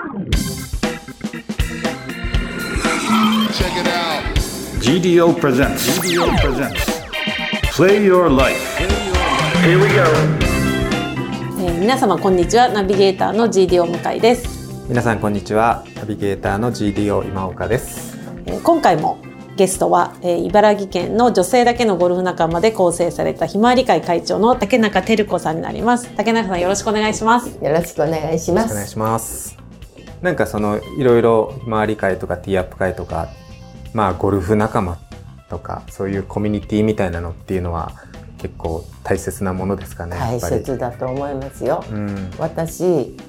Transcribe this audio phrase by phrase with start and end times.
[0.00, 0.08] Check
[3.76, 4.24] it out.
[4.80, 5.98] GDO presents.
[5.98, 6.80] GDO presents.
[7.76, 8.78] Play your life.
[9.62, 10.04] Here we go.
[11.58, 14.48] えー皆様こんにちはナビゲーターの GDO 向井です、
[14.88, 19.18] 皆さんこんにちはナビゲーターの GDO 今岡ですえー今回も
[19.56, 28.90] ゲストは、えー茨城県の女性だけのゴルフ仲間で構成されたひまわり会会長の竹中照子さんになります竹中さんよろしくお願いしますよろしくお願いしまお願いす。
[28.92, 29.58] します
[30.22, 33.28] なんかそのいろいろひまわり会とかティーアップ会とか
[33.94, 34.98] まあゴルフ仲間
[35.48, 37.92] とかそういうコミュニティみたいなのっていうのは
[38.40, 41.84] 結構大切なものですかねや大切だと思いますよ。
[41.90, 42.30] うん。
[42.38, 42.84] 私、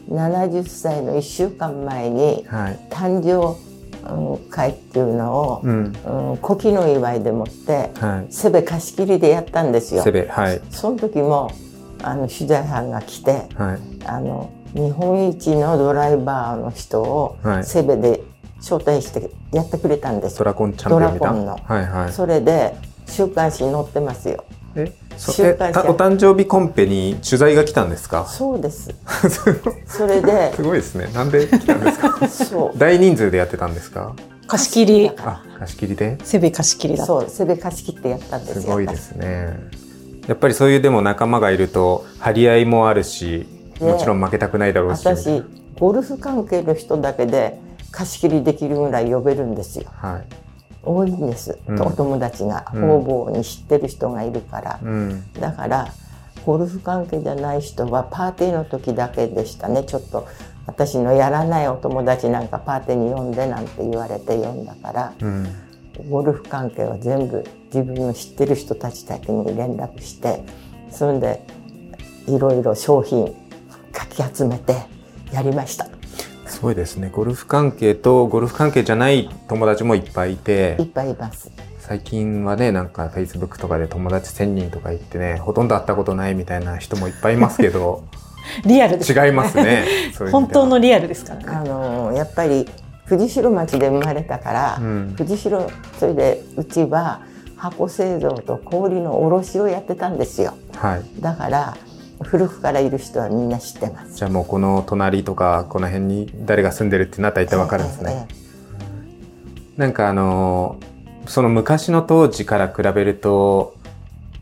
[0.10, 2.80] 70歳の1週間前にはい。
[2.90, 3.60] 誕生
[4.10, 5.94] うん会っていうのを、うん。
[6.06, 8.34] うん古希の祝いでもって、はい。
[8.34, 10.04] セベ貸し切りでやったんですよ。
[10.04, 10.12] セ。
[10.14, 10.62] ベはい。
[10.70, 11.52] その時も
[12.04, 13.80] あの取材班が来て、はい。
[14.06, 18.22] あの日本一のドライバーの人をはいセベで
[18.60, 20.38] 招待してやってくれたんですよ。
[20.40, 22.76] ドラコンチャンピオンみたいなドラはいはいそれで
[23.08, 24.44] 週刊誌に載ってますよ。
[24.76, 28.26] えそ週刊誌お誕生日コンペに取材が来たんですか？
[28.28, 28.90] そうです。
[29.88, 32.28] それで、すごいですねなんで来たんですか？
[32.30, 32.78] そう。
[32.78, 34.14] 大人数でやってたんですか？
[34.48, 36.18] 貸し切りあ貸し切りで？
[36.24, 38.62] セベ貸し切りだったそう、それで貸し切ってやったんですよ。
[38.62, 39.58] すごいですね。
[40.28, 43.46] やっぱりそういうでも仲間がいると張り合いもあるし、
[43.86, 45.06] ねもちろん負けたくないだろうし。
[45.06, 45.44] 私、
[45.80, 47.60] ゴルフ関係の人だけで
[47.92, 49.86] 貸し切りできるぐらい呼べるんですよ。
[49.96, 50.24] はい。
[50.84, 51.58] 多いんです。
[51.68, 54.80] うんお友達が、うん方々に知ってる人がいるから。
[54.82, 55.32] うん。
[55.34, 55.88] だから、
[56.46, 59.84] ゴルフ関係じゃない人はパーティーの時だけでしたね。
[59.84, 60.28] ちょっと
[60.66, 65.48] 私のやらないお友達なんかパーティーに呼んでなんて言われて呼んだから、うん。
[66.10, 70.44] ゴルフ関係は全部自分の知ってる人たちだけに連絡して
[70.90, 71.44] それで
[72.28, 73.36] いろいろ商品
[73.92, 74.76] かき集めて
[75.32, 75.88] やりました。
[76.46, 77.10] すごいですね。
[77.12, 80.76] ゴルフ関係とゴルフ関係じゃない友達もいっぱいいて。
[80.80, 81.50] いっ、ぱいいます。
[81.80, 88.04] 最近はね、なんか Facebook とかで友達1000人とか言ってね、ほとんど会ったことないみたいな人もいっぱいいますけど、
[88.66, 89.14] リアルです。
[89.14, 89.86] 違いますね。
[90.32, 91.46] 本当のリアルですからね。
[91.48, 92.68] あのやっぱり
[93.06, 95.16] 藤代町で生まれたから、うん。
[95.18, 95.68] 藤代
[96.00, 97.22] それでうちは
[97.56, 100.54] 箱製造と氷の卸をやってたんですよ。
[100.76, 101.22] はい。
[101.22, 101.78] だから
[102.24, 104.16] 古くからいる人はみんな知ってます。
[104.16, 108.28] じゃあもうこの隣とかこの辺に誰が住んでるってなったら大体わかるんですね。
[108.30, 108.42] ええ
[109.78, 110.92] なんかあのー
[111.28, 113.76] その昔の当時から比べると、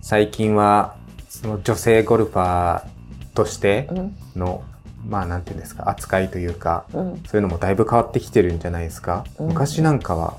[0.01, 0.95] 最近は、
[1.27, 4.15] その女性ゴルファーとしてうん。
[4.35, 4.63] の、
[5.07, 7.23] まあなんていうんですか、扱いというか、うん。
[7.27, 9.25] そういうのもだいぶ変わってきてるんじゃないですか。
[9.37, 9.47] うん。
[9.49, 10.37] 昔なんかは、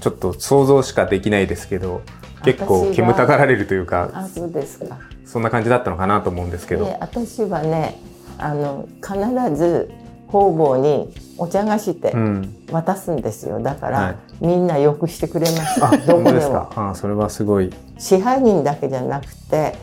[0.00, 2.02] ちょっと想像しかできないですけど、
[2.44, 6.84] 結構煙たがられるというか、あそうですかそんな感じだったのかなと思うんですけど。
[6.84, 7.98] で私はね
[8.38, 9.90] あの必ず
[10.28, 12.54] 方々にお茶菓子ってうん。
[12.72, 13.60] 渡すんですよ。
[13.60, 14.16] だから、はい。
[14.40, 15.84] みんなよくしてくれます。
[15.84, 16.52] あ、どこでも。
[16.52, 16.90] か？
[16.90, 17.72] あそれはすごい。
[17.98, 19.76] 支配人だけじゃなくて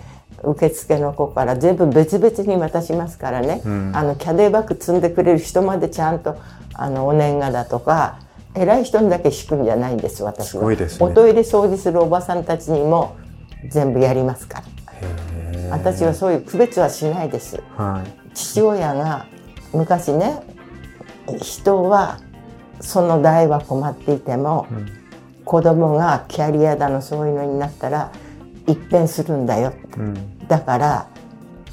[0.43, 3.91] 受付の子から全部別々に渡しますからね、うん。
[3.95, 6.35] あのキャデーバッグ積んでくれる人までちゃんと
[6.73, 8.19] あのお年賀だとか
[8.55, 10.45] 偉い人にだけ敷くんじゃないんです私は。
[10.45, 11.05] すごいですね。
[11.05, 13.15] おトイレ掃除するおばさんたちにも
[13.69, 14.65] 全部やりますから
[15.71, 18.35] 私はそういう区別はしないですはい。
[18.35, 19.25] 父親が
[19.73, 20.41] 昔ね
[21.41, 22.19] 人は
[22.79, 25.01] その代は困っていても、ん
[25.45, 28.11] 子供がキャリアだのそういうのになったら
[28.67, 30.47] 一変するんだようん。
[30.47, 31.09] だから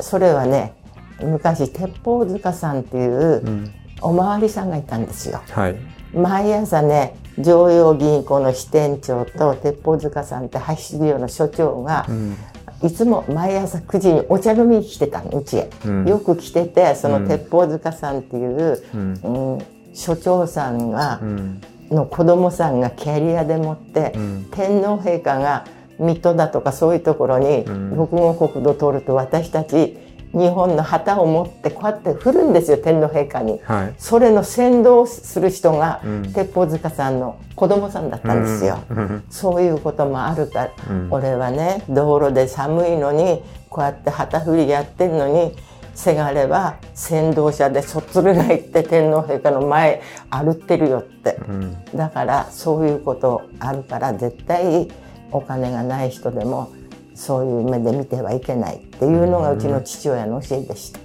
[0.01, 0.75] それはね
[1.21, 3.75] 昔鉄砲塚さんっていううん。
[4.01, 5.77] おまわりさんがいたんですよはい。
[6.15, 12.37] 毎朝ね常陽銀行の支店長と鉄砲塚さんって派出業の所長が、うん。
[12.83, 19.57] いつも毎朝9時にお茶飲みに来てたのうちへ、うんよく来ててそうんの鉄砲塚さんっていう、うん。
[19.57, 21.61] うん所長さんがう、ん。
[21.91, 25.67] の子供さんがキャリアでもって、うん天皇陛下が
[25.99, 29.97] 水戸だとかそういうところにん六号国土通ると私たち
[30.33, 33.61] 日本の旗を持ってこうやって振るんですよ天皇陛下に。
[33.65, 33.95] はい。
[33.99, 38.79] それの先導する人が、うん鉄砲塚さんの子供さんだったんですよ。
[38.91, 45.57] うんそういうこともあるから、うん俺はね道路で寒いのにこうやって旗振りやってるのに
[45.95, 50.01] せがれは先導車でそっつるが行って天皇陛下の前
[50.31, 54.89] 歩ってるよって、うんだからそういうことあるから絶対
[55.33, 56.73] お金がない人でも
[57.19, 61.01] そういう目で見てはいけないっていうのがうちの父親の教えでした。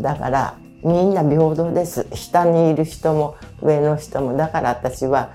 [0.00, 2.04] だからみんな平等です。
[2.12, 4.36] 下にいる人も上の人も。
[4.36, 5.30] だから私は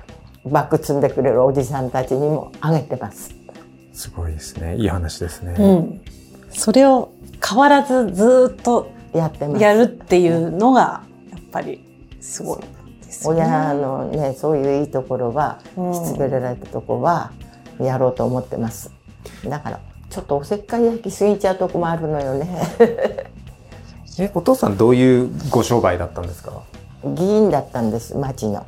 [0.46, 3.34] バッグ積んでくれるおじさんたちにもあげてます。
[3.94, 4.76] すごいですね。
[4.76, 5.56] いい話ですね。
[5.58, 6.02] うん、
[6.50, 9.64] それを変わらずずっとやってます。
[9.64, 11.86] やるっていうのがやっぱり
[12.20, 12.60] すごい
[13.02, 13.44] ですよね。
[13.44, 15.94] 親のねそういういいところはうん。
[15.94, 17.32] しつけられたとこは
[17.80, 18.92] やろうと思ってます。
[19.46, 22.48] だからちょっとおせっかい焼きすぎちゃうとこもあるのよね。
[24.20, 26.52] えお父さんどういうご商売だったんですか？
[27.04, 28.66] 議員だったんです町の。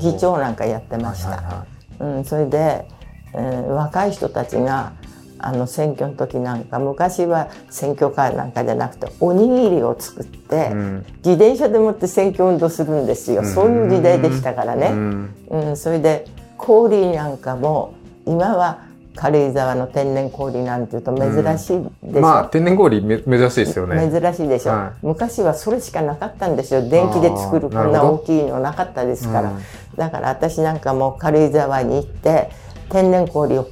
[0.00, 2.86] 議長なんかやってました、はいはいはうん、それで、
[3.34, 4.92] えー若い人たちが
[5.38, 11.06] あの選挙の時なんか昔は選挙カーなんかじゃなくておにぎりを作って、うん。
[11.18, 13.46] 自転車でもって選挙運動するんですよ、うん。
[13.46, 15.34] そういう時代でしたからね、うん。
[15.50, 16.26] うん、それで
[16.58, 17.94] 氷なんかも
[18.26, 24.10] 今は軽井沢の天然氷なんていうと珍しいでしょ、まあ天然氷め珍しいですよね。
[24.10, 26.88] 珍しいでしょ、は昔はそれしかなかったんですよ。
[26.88, 29.62] 電気で作るこんな大きいのなかったですから、うん。
[29.96, 32.50] だから私なんかも軽井沢に行って
[32.88, 33.68] 天然氷を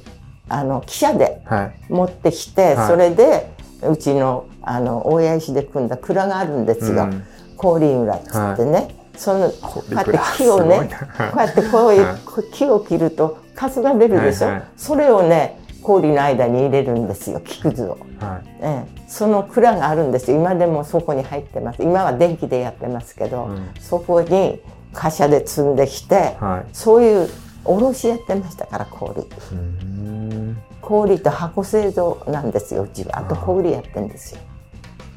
[0.49, 1.93] あの汽車ではい。
[1.93, 2.87] 持ってきて、はい。
[2.87, 3.49] それで
[3.89, 7.23] うちのあの大谷石で組んだ蔵があるんですよ、うん。
[7.55, 12.17] 氷浦っつってね、そのこうやって氷木をねこうやってこういうはい
[12.53, 14.67] 木を切るとカスが出るでしょ、はいはい。
[14.77, 17.97] それをね氷の間に入れるんですよ木くずを。
[18.19, 18.47] はい。
[18.61, 20.37] ええ、その蔵があるんですよ。
[20.37, 21.83] 今でもそこに入ってます。
[21.83, 23.69] 今は電気でやってますけど、うん。
[23.81, 24.61] そこに
[24.93, 26.69] 貨車で積んできて、はい。
[26.71, 27.29] そういう
[27.65, 30.57] 卸やってましたから氷うん。
[30.81, 33.19] 氷と箱製造なんですようちは。
[33.19, 34.41] あと氷やってんですよ。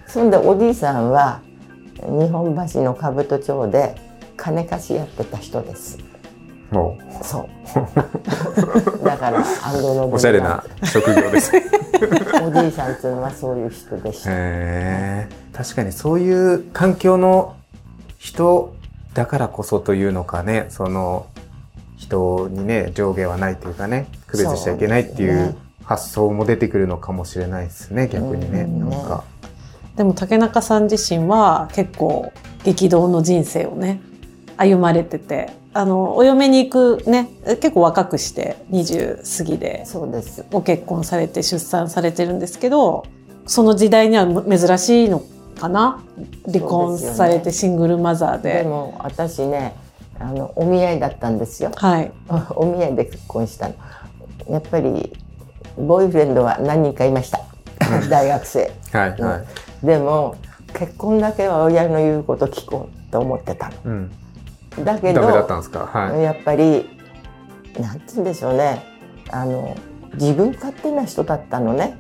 [0.09, 1.43] そんでおじいさんは
[2.01, 3.95] 日本橋の兜町で
[4.37, 5.99] 金貸しやってた人です
[6.73, 7.47] もそう。
[9.05, 9.45] だから
[10.11, 11.57] おしゃれな職業です。
[11.57, 11.63] へ
[12.45, 14.31] おじいさんっていうのはそういう人でした。
[14.33, 15.29] え。
[15.53, 17.55] 確かにそういう環境の
[18.19, 18.75] 人
[19.15, 21.27] だからこそというのかね、その
[21.97, 25.57] 人にね上下はないというかね、区別しちゃいけないっていそう。
[25.85, 28.63] 発想も出てくるのかもしれないですね、逆にね。
[28.63, 28.91] うん。
[28.91, 29.25] なんか。
[29.97, 32.33] でも竹中さん自身は結構
[32.65, 34.01] 激動の人生をね
[34.57, 40.45] 歩まれててあのお嫁に行くね結構若くして20過ぎでそうです。
[40.51, 43.05] ご結婚されて出産されてるんですけど
[43.47, 45.23] その時代には珍しいの
[45.59, 46.03] かな？
[46.47, 48.55] 離婚されてシングルマザーで。
[48.55, 49.75] でも私ね
[50.21, 51.73] あのお見合いだったんですよ。
[51.75, 52.13] はい。
[52.55, 53.75] お見合いで結婚したの。
[54.49, 55.13] やっぱり
[55.79, 57.41] ボーイフレンドは何人かいました。
[58.11, 58.73] 大学生。
[58.93, 59.43] はいは
[59.83, 59.87] い。
[59.87, 60.35] でも
[60.75, 64.11] 結婚だけは親の言うこと聞こうと思ってたうん。
[64.79, 65.87] のだけどダメだったんですか？
[65.87, 66.23] はい。
[66.23, 66.89] やっぱり
[67.79, 68.85] なんて言うんでしょうね
[69.31, 69.75] あの
[70.15, 71.97] 自分勝手な人だったのね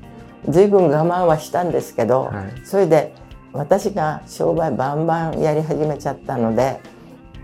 [0.48, 3.14] 随分我慢はしたんですけど、はいそれで
[3.54, 6.80] 私が商売バンバンやり始めちゃったので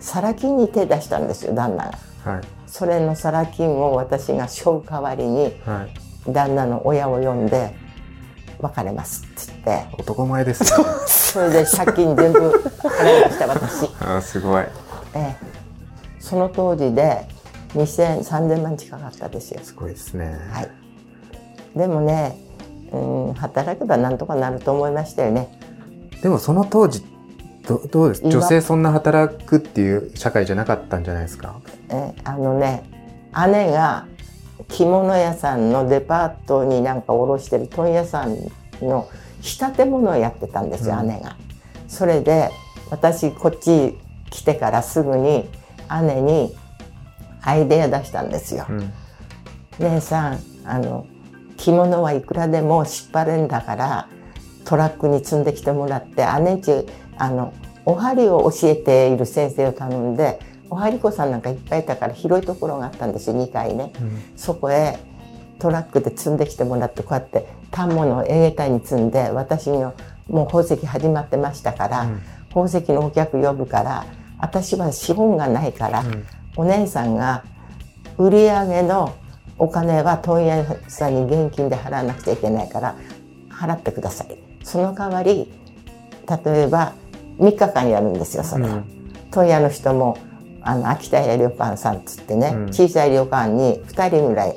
[0.00, 1.84] サラ金に手出したんですよ旦那
[2.24, 2.32] が。
[2.32, 2.42] はい。
[2.66, 5.86] それのサラ金を私が背負う代わりには
[6.26, 6.32] い。
[6.32, 7.74] 旦那の親を呼んで
[8.60, 10.68] 別れますっつって男前ですね。
[11.06, 12.38] それで借金全部
[12.82, 13.84] 払いました私。
[14.00, 14.64] あーすごい。
[15.14, 15.36] ええ、
[16.18, 17.26] その当時で
[17.74, 19.60] 2000、3000万近かったですよ。
[19.62, 20.38] すごいですね。
[20.50, 20.70] はい。
[21.78, 22.36] でもね、
[22.92, 25.48] うん、働けばなんとかなると思いましたよね。
[26.22, 27.04] でもその当時
[27.66, 28.22] どどうです？
[28.22, 31.60] 今女性そんな働くっていう社会じゃなかったんじゃないですか？
[31.90, 32.82] えあのね、
[33.48, 34.06] 姉が
[34.68, 38.36] 着物屋さんのデパートになんか卸してる問屋さん
[38.80, 39.08] の
[39.40, 41.36] 仕立て物をやってたんですよ、うん姉が。
[41.86, 42.50] それで
[42.90, 43.98] 私こっち
[44.30, 45.48] 来てからすぐに
[46.02, 46.56] 姉に
[47.42, 48.66] アイデア出したんですよ。
[48.68, 48.92] うん
[49.80, 51.06] 姉さんあの
[51.56, 54.08] 着物はいくらでも引っ張れんだから
[54.64, 56.84] トラックに積んできてもらって姉んち
[57.16, 63.92] あのお針を教えている先生を頼んでお針子さんなんかいっぱいいたから広いところがあったんですよ2階ね。
[64.36, 64.98] そこへ
[65.60, 69.94] トラックで積んできてもらってこうやって反物をエゲタイに積んで私の
[70.28, 74.06] もう宝石始まってましたから、うん宝石のお客呼ぶから
[74.38, 76.04] 私は資本がないから、
[76.56, 77.44] お姉さんが
[78.16, 79.14] 売り上げの
[79.58, 82.96] お金は問屋さんに現金で払わなくちゃいけないから
[83.50, 84.38] 払ってください。
[84.62, 85.50] その代わり
[86.44, 86.92] 例えば
[87.38, 88.84] 3日間やるんですよそれ、うん。
[89.30, 90.18] 問屋の人も
[90.60, 92.68] あの秋田屋旅館さんっつってね、うん。
[92.68, 94.56] 小さい旅館に2人ぐらい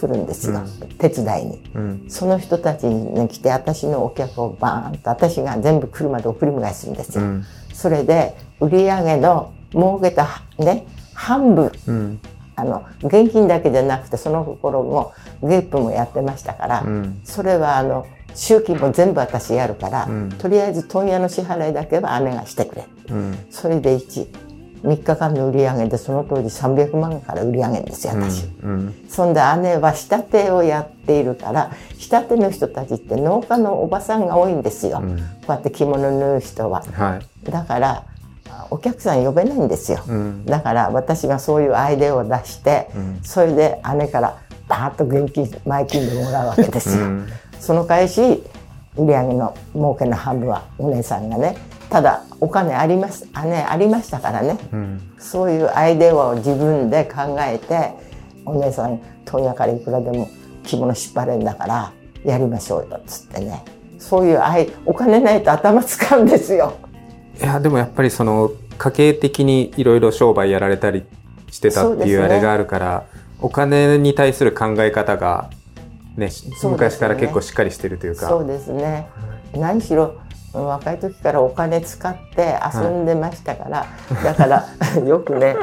[0.00, 1.70] 来るんですよ、う手伝いに。
[1.74, 2.04] うん。
[2.08, 7.24] その人たちに来て私のお客をバーンと私が全部車で送り迎えするんですよ。
[7.24, 7.44] うん。
[7.72, 11.72] それで売り上げの儲けたね半分。
[11.86, 12.20] うん。
[12.54, 17.20] あの現金だけじゃなくてその頃もゲープもやってましたから、うん。
[17.24, 20.28] それはあの集金も全部私やるから、うん。
[20.30, 22.86] とりあえず問屋の支払いだけは姉がしてくれ。
[23.10, 23.38] うん。
[23.50, 24.52] それで1
[24.82, 28.46] 3日間の売り上げでその当時300万から売り上げですよ私。
[28.62, 28.94] うん。
[29.08, 35.16] そんで姉は仕立てをやっているから仕立ての人たちって農家のおばさんが多いんですよ、うん。
[35.16, 36.82] こうやって着物縫う人は。
[36.92, 37.50] はい。
[37.50, 38.04] だから
[38.70, 40.02] お客さん呼べないんですよ。
[40.08, 47.04] うんだから私がそういうアイデアを出して、うんそれで姉からバーッと現金前金でもらうわけですよ。
[47.04, 47.28] うん
[47.60, 48.42] その返し
[48.96, 51.56] 売り上げの儲けの半分はお姉さんがね
[51.88, 57.92] ただお金あります姉ありましたからねうんそういうアイデアを自分で考えて
[58.44, 60.28] お姉さん問屋からいくらでも
[60.64, 61.92] 着物引っ張れんだから
[62.24, 63.64] やりましょうよっつってね
[63.98, 64.40] そういう
[64.84, 66.74] お金ないと頭使うんですよ。
[67.40, 71.04] いやでもやっぱりその家計的にいろいろ商売やられたり
[71.50, 73.04] してたっていうあれがあるから、
[73.40, 75.50] お金に対する考え方が
[76.16, 76.32] ねね
[76.64, 78.28] 昔から結構しっかりしてるというか。
[78.28, 79.08] そうですね。
[79.54, 80.16] 何しろ
[80.52, 83.86] 若い時からお金使って遊んでましたから、
[84.22, 84.66] だから
[85.06, 85.56] よくね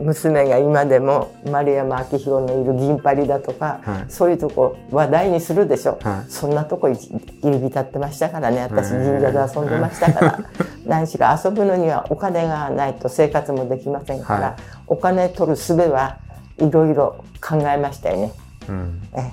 [0.00, 4.10] 娘が今でも丸山明宏のいる銀パリだとか、はい。
[4.10, 6.30] そういうとこ話題にするでしょ、はい。
[6.30, 6.98] そんなとこ入
[7.42, 8.62] り浸ってましたからね。
[8.62, 10.40] 私銀座で遊んでましたから。
[10.86, 14.54] 何しろ遊ぶのにはお金がないと生活もできませんから、はい。
[14.86, 16.16] お金取る術は
[16.58, 18.32] いろいろ考えましたよね。
[18.68, 19.02] うん。
[19.14, 19.30] え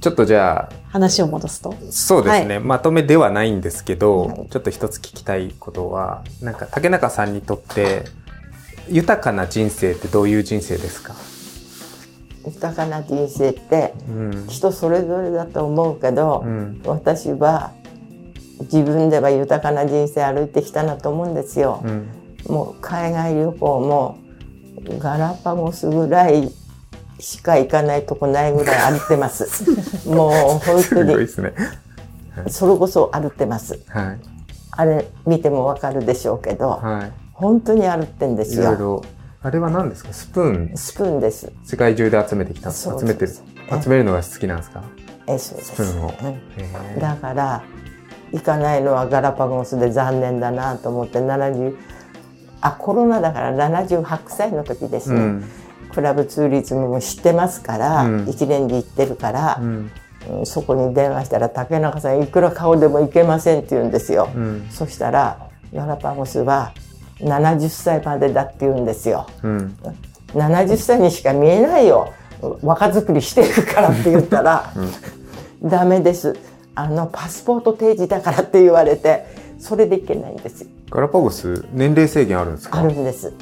[0.00, 1.74] ちょっとじゃあ話を戻すと？
[1.90, 4.48] そうですね、まとめではないんですけど、はい。
[4.48, 8.04] ちょっと一つ聞きたいことはなんか竹中さんにとって
[8.88, 11.14] 豊かな人生ってどういう人生ですか、
[12.46, 14.46] 豊かな人生ってうん。
[14.48, 16.80] 人それぞれだと思うけど、うん。
[16.84, 17.72] 私は
[18.60, 21.82] 自分では豊かな人生歩いてきたなと思うんですよ。
[21.84, 22.08] うん。
[22.46, 24.18] もう海外旅行も
[24.98, 26.50] ガラパゴスぐらい
[27.18, 29.70] しか行かないとこないぐらい歩ってます。
[30.08, 31.26] もう本当に。
[31.28, 31.52] すね。
[32.48, 33.78] それこそ歩ってます。
[33.88, 34.20] はい。
[34.72, 37.10] あれ見てもわかるでしょうけど、は
[37.40, 38.44] 本当に歩ってんでい。
[38.46, 38.62] すよ。
[38.62, 39.02] いろいろ。
[39.42, 40.12] あれは何ですか？
[40.12, 40.76] スプーン。
[40.76, 41.50] スプーンです。
[41.64, 42.70] 世界中で集めてきた。
[42.70, 43.32] そう集めてる。
[43.70, 44.82] え集めるのが好きなんですか？
[45.26, 45.72] えそうです。
[45.74, 46.12] スプーンを。
[46.96, 47.62] うだから
[48.32, 51.74] 行かないのはガラパゴスで残念だなと思って70
[52.60, 55.44] あコロナだから78歳の時ですね、うん。
[55.94, 58.28] クラブツーリズムも知ってますから、うん。
[58.28, 59.66] 一年で行ってるからう、ん。
[59.66, 59.90] うん
[60.44, 64.68] そこに電話したら竹中さんいくら顔でも行けませんって言うんですよ、うん。
[64.70, 66.74] そしたらガラパゴスは
[67.22, 69.26] 70歳までだって言うんですよ。
[69.42, 69.76] うん。
[70.34, 72.12] 70歳にしか見えないよ。
[72.62, 74.72] 若作りしてるからって言ったら、
[75.62, 76.36] ダメです。
[76.74, 79.26] あのパスポート提示だからって言われて
[79.58, 80.68] それでいけないんですよ。
[80.88, 82.78] ガラパゴス年齢制限あるんですか？
[82.78, 83.32] あるんです。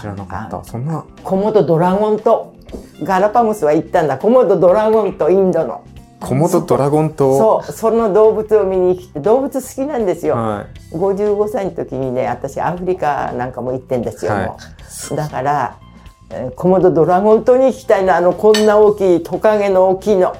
[0.00, 1.04] 知らなかっあたそんな。
[1.24, 2.54] コモドドラゴンと
[3.02, 4.16] ガラパゴスは行ったんだ。
[4.16, 5.82] コモドドラゴンとインドの
[6.20, 14.56] コモドドラゴンとそうその動物を見に来て動物好きなんですよ、は55歳の時にね私アフリカなんかも行ってんですよ、は
[15.12, 15.16] い。
[15.16, 15.78] だから、
[16.30, 20.34] えーコモドドラゴン島に行きたいなあのこんな大きいトカゲの大きいの。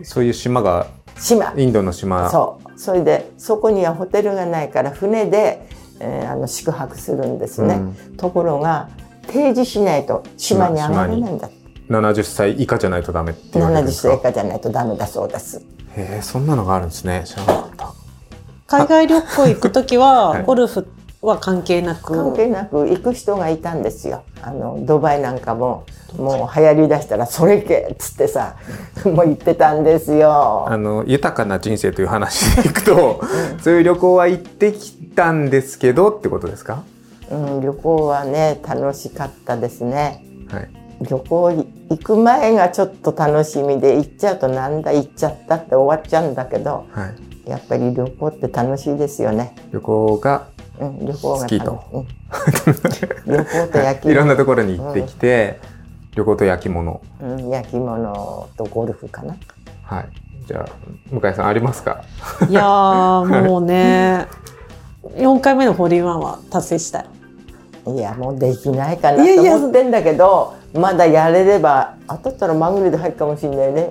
[0.00, 0.88] いそういう島が
[1.18, 1.54] 島。
[1.56, 2.28] インドの島。
[2.30, 2.78] そう。
[2.78, 5.66] それでそこにはホテルがないから船で、
[6.00, 7.80] えーあの宿泊するんですね、
[8.16, 8.90] ところが
[9.26, 11.48] 提示しないと島に上がれないんだ
[11.88, 14.08] 70歳以下じゃないとダメって言われるん70ですか？
[14.08, 15.58] 歳以下じゃないとダメだそうです。
[15.96, 17.22] へえそんなのがあるんですね。
[17.24, 17.94] 知らなかった。
[18.78, 20.44] 海外旅行行くときは、はい。
[20.44, 20.86] ゴルフ
[21.22, 22.14] は関係なく？
[22.14, 24.22] 関係なく行く人がいたんですよ。
[24.42, 25.84] あのドバイなんかも
[26.16, 28.54] もう流行りだしたら「それ行け!」っつってさ
[29.04, 30.66] もう行ってたんですよ。
[30.68, 33.20] あの豊かな人生という話でいくと、
[33.62, 36.82] そういう旅行は行ってきたんですけどってことですか？
[37.30, 40.22] うん、旅行はね楽しかったですね。
[40.52, 40.68] はい。
[41.00, 41.52] 旅行
[41.90, 47.06] 行く前がちょっと楽しみで行っちゃうとなんだ行っちゃったって終わっちゃうんだけどは
[47.46, 47.50] い。
[47.50, 50.48] やっぱり旅行って楽しいですよね、旅行が
[50.80, 51.84] うん、旅行が好きと。
[51.92, 52.06] うん。
[53.26, 55.58] 旅行と焼きいろんなところに行ってきて、
[56.14, 57.00] 旅行と焼き物。
[57.20, 59.34] うん、焼き物とゴルフかな。
[59.82, 60.08] はい。
[60.46, 60.68] じゃあ
[61.10, 62.02] 向井さんありますか？
[62.48, 64.26] いやー、もうね、
[65.16, 67.06] 4回目のホールインワンは達成したい。
[67.94, 73.88] いやもうできないかないやいやと思ってんだけどまだやれれば当たったらまぐれで入るかもしれないね。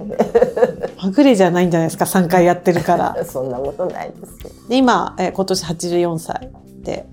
[1.01, 3.17] まぐれじゃないんじゃないですか、3回やってるから。
[3.25, 4.51] そんなことないですよ。
[4.69, 6.49] で今、えー今年84歳
[6.83, 7.05] で、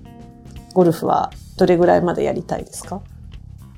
[0.73, 3.01] ゴルフはどれぐらいまでやりたいですか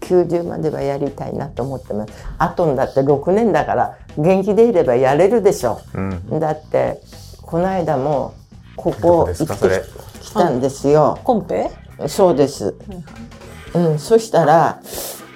[0.02, 2.12] ？90まではやりたいなと思ってます。
[2.38, 6.00] あとだって6年だから元気でいればやれるでしょう。
[6.36, 6.40] ん。
[6.40, 7.02] だって
[7.42, 8.34] この間も
[8.76, 9.84] こどここ行って
[10.22, 11.18] きたんですよ。
[11.24, 11.72] コンペ？
[12.08, 12.76] そうです。
[13.74, 14.80] うんそしたら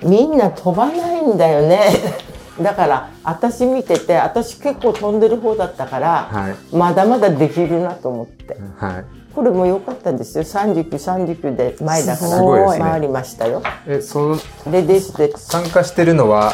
[0.04, 1.80] みんな飛ばないんだよね。
[2.62, 6.76] だから私見てて私結構飛んでる方だったから、はい。
[6.76, 8.58] まだまだできるなと思って。
[8.78, 9.06] はい。
[9.34, 10.44] これも良かったですよ。
[10.44, 13.62] 39、39で前だから回りましたよ。
[13.88, 14.36] えそ
[14.70, 15.00] で
[15.38, 16.54] 参加してるのは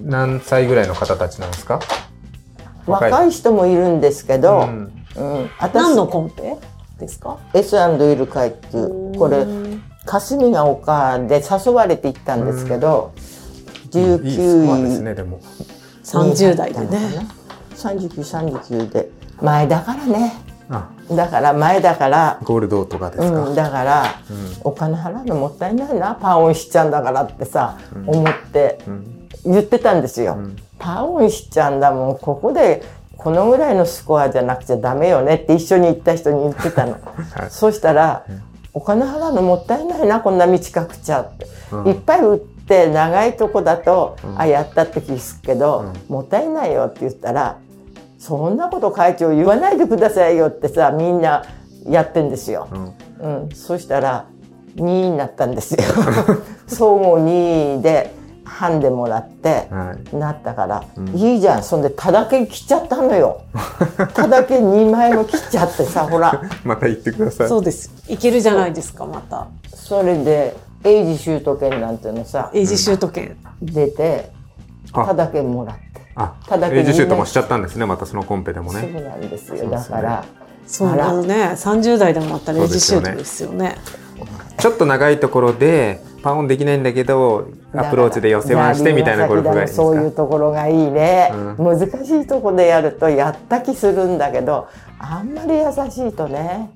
[0.00, 1.80] 何歳ぐらいの方たちなんですか？
[2.86, 3.30] 若い。
[3.30, 4.92] 人もいるんですけど、うん。
[5.16, 5.74] うん、私。
[5.74, 6.56] 何のコンペ
[7.00, 9.44] ですか？S&L 会っていうこれ
[10.10, 13.12] 霞ヶ丘で誘われて行ったんですけど、
[13.92, 15.40] 19いいスコアですねでも。
[16.02, 17.28] 30代でね
[17.76, 19.10] 3939で。
[19.40, 20.32] 前だからね。
[20.68, 20.90] あ。
[21.12, 22.40] だから前だから。
[22.42, 24.04] ゴールドとかですか、うん、だから、
[24.64, 26.16] お金払うのもったいないな。
[26.16, 28.78] パーオンしちゃうんだからってさ、思って
[29.44, 30.38] 言ってたんですよ、
[30.80, 32.18] パーオンしちゃうんだもん。
[32.18, 32.82] ここで
[33.16, 36.96] このぐらいのスコアじゃなくちゃダメよねって一緒に行った人に言ってたの、
[37.48, 38.24] そうしたら、
[38.72, 41.46] お金払うのもったいないなこんな短くちゃって、
[41.88, 47.58] いっぱい売って長いとこだと、あやったって気するけど、もったいないよって言ったら
[48.20, 51.42] そんなこと会長言わないでくださいよってさみんな
[51.88, 52.68] やってんですよ。
[53.20, 54.26] うん、そしたら
[54.76, 55.80] 2位になったんですよ。
[56.68, 58.12] 総合2位で
[58.60, 63.40] ハンデもらって、はなったから、いいじゃんそんでただけ切っちゃったのよ。
[64.12, 66.42] ただけ2枚も切っちゃってさほら。
[66.62, 67.48] また言ってください。
[67.48, 67.90] そうです。
[68.06, 69.46] いけるじゃないですかまた。
[69.74, 73.34] それで英字シュート券なんていうのさエイジシュート券。
[73.62, 74.30] 出て
[74.92, 75.06] あ。
[75.06, 76.02] ただけもらって。
[76.14, 76.34] あ。
[76.46, 79.70] ただけエイジシュートもしちゃったんですねまたそのコンペでもそうねなんですよ。
[79.70, 80.22] だから
[80.66, 83.78] そうあのね30代でもあったらエイジシュートですよね。
[84.58, 89.82] ちょっと長いところでパーオンできないんだけどアプローチで寄せ回してみたいなゴルフがいいんですか？
[89.82, 96.70] そういうところがいいね、難しいところでやるとやった気するんだけどあんまり優しいとね。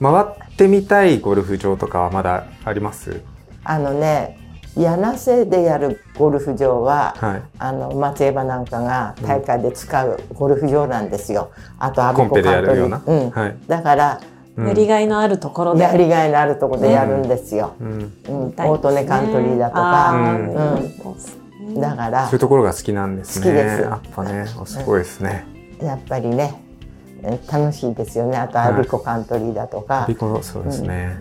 [0.00, 3.20] 回ってみたいゴルフ場とかはまだあります？
[3.64, 4.38] あのね
[4.74, 7.42] 柳瀬でやるゴルフ場は、はい。
[7.58, 11.50] あの松山なんかが大会で使うゴルフ場なんですよ。
[11.78, 12.98] あとアビコカントリやるような？
[12.98, 13.30] ー、うん。
[13.30, 13.56] はい。
[13.68, 14.20] だから
[14.58, 15.82] やりがいのあるところで。
[15.82, 17.74] やりがいのあるところでやるんですよ。
[17.80, 18.12] うん。
[18.28, 21.80] オートネカントリーだとあか、ーうん。
[21.80, 22.26] だから。
[22.26, 23.46] そういうところが好きなんですね。
[23.46, 23.82] 好きです。
[23.82, 25.46] やっぱねすごいですね。
[25.80, 26.60] やっぱりね
[27.22, 28.36] え楽しいですよね。
[28.36, 31.18] あとはいアビコカントリーだとか、ビコそうですね、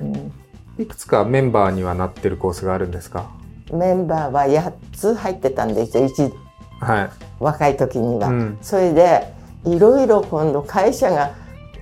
[0.78, 3.32] いくつかメンバーにはなってるコースがあるんですか？
[3.72, 6.06] メンバーは8つ入ってたんですよ。
[6.06, 6.32] 一
[6.80, 7.10] はい。
[7.40, 8.28] 若い時には。
[8.28, 8.58] うん。
[8.62, 11.32] それでいろいろ今度会社が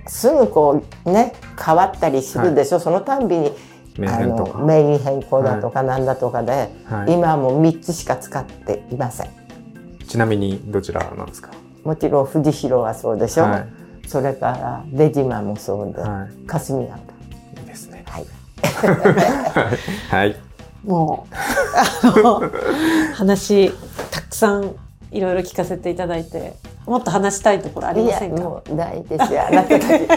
[0.09, 3.51] すぐこうね変わったりするでしょ、そのたんびに
[3.97, 7.13] 名あの名義変更だとかなんだとかで、はい。
[7.13, 9.29] 今はもう3つしか使っていません。
[10.07, 11.51] ちなみにどちらなんですか？
[11.83, 13.67] もちろん藤代はそうでしょ、はい。
[14.07, 18.03] それから出島もそうで、は霞ヶいいですね。
[18.07, 18.25] はい。
[20.09, 20.35] はい。
[20.83, 22.41] もうあの
[23.13, 23.71] 話
[24.11, 24.75] たくさん
[25.11, 26.53] いろいろ聞かせていただいて
[26.89, 28.41] もっと話したいところありませんか？
[28.41, 30.07] もうないですよあなたたち。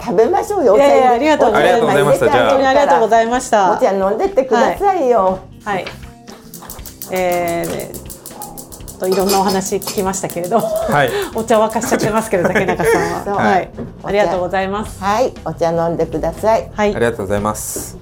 [0.00, 2.24] 食べましょうよおいやいや茶ありがとうございます。
[2.24, 2.30] ありがとうございました。
[2.38, 3.72] 本当にありがとうございました。
[3.72, 5.84] お茶飲んでってくださいよ、はい。
[7.10, 11.10] えー、といろんなお話聞きましたけれど、はい。
[11.36, 13.68] お茶沸かしちゃってますけど竹中さんは、はい、
[14.02, 15.02] お茶ありがとうございます。
[15.02, 15.34] はい。
[15.44, 16.70] お茶飲んでください。
[16.74, 16.94] はい。
[16.94, 17.98] あり、がとうございます。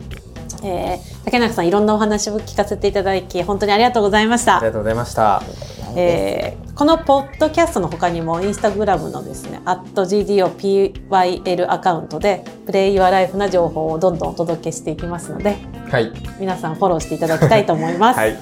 [0.65, 4.59] えー、竹中さんいろんなお話を聞かせていただき本当にありがとうございました。
[4.59, 4.67] あり。
[4.67, 5.43] がとうございました
[5.97, 15.59] えーこのポッドキャストの他にもインスタグラムのですね @GDOPYL アカウントでプレイユアライフな情報をどんどんお届けしていきますので
[15.91, 16.11] はい。
[16.41, 18.19] 皆さんフォローしていただきたいと思います。
[18.19, 18.31] はい。
[18.31, 18.39] え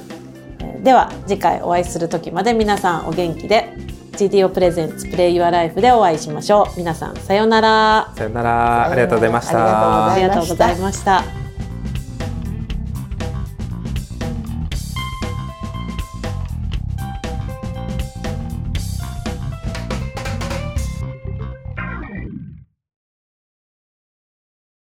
[0.77, 3.75] ーでは次回お会いする時まで皆さんお元気で
[4.13, 6.79] GDO プレゼンツプレイユアライフでお会いしましょう。
[6.79, 8.13] 皆さんさようなら。
[8.17, 10.13] さようございましありがとうございました。
[10.13, 11.40] ありがとうございました